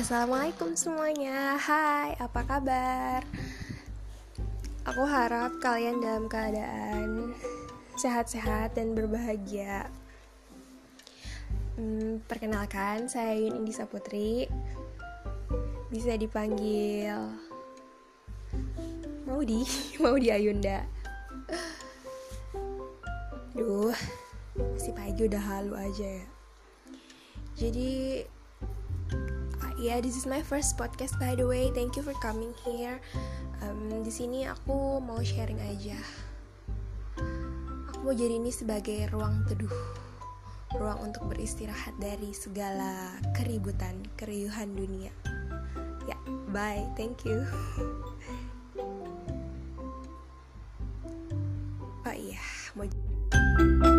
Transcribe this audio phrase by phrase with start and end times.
[0.00, 1.60] Assalamualaikum semuanya.
[1.60, 3.20] Hai, apa kabar?
[4.88, 7.36] Aku harap kalian dalam keadaan
[8.00, 9.92] sehat-sehat dan berbahagia.
[11.76, 14.48] Hmm, Perkenalkan, saya Yun Indisa Putri.
[15.92, 17.20] Bisa dipanggil
[19.28, 19.68] Maudi,
[20.00, 20.80] Maudi Ayunda.
[23.52, 23.92] Duh,
[24.80, 26.26] si pagi udah halu aja ya.
[27.52, 28.24] Jadi
[29.80, 31.72] yeah, this is my first podcast by the way.
[31.72, 33.00] Thank you for coming here.
[33.64, 35.96] Um, di sini aku mau sharing aja.
[37.90, 39.72] Aku mau jadi ini sebagai ruang teduh,
[40.76, 45.12] ruang untuk beristirahat dari segala keributan, keriuhan dunia.
[46.04, 46.20] Ya, yeah,
[46.52, 46.84] bye.
[46.94, 47.40] Thank you.
[52.00, 52.48] Oh iya, yeah.
[52.74, 53.89] mau.